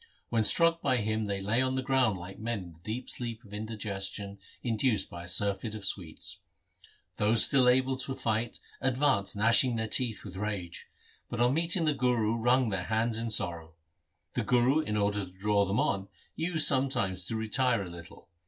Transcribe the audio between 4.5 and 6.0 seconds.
induced by a surfeit of